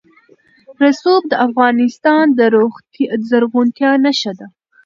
رسوب 0.81 1.21
د 1.31 1.33
افغانستان 1.47 2.25
د 2.37 2.39
زرغونتیا 3.29 3.91
نښه 4.05 4.31
ده. 4.39 4.47